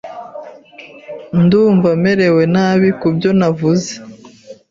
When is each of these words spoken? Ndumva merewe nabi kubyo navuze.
Ndumva 1.43 1.89
merewe 2.03 2.43
nabi 2.53 2.89
kubyo 2.99 3.29
navuze. 3.39 3.93